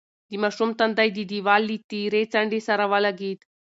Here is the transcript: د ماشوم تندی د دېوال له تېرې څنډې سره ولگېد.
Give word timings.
د 0.29 0.31
ماشوم 0.43 0.69
تندی 0.79 1.09
د 1.13 1.19
دېوال 1.31 1.61
له 1.69 1.77
تېرې 1.91 2.21
څنډې 2.33 2.59
سره 2.67 2.83
ولگېد. 2.91 3.39